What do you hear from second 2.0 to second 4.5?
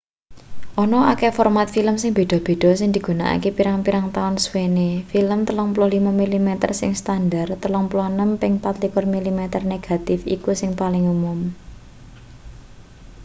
beda-beda sing digunakake pirang-pirang taun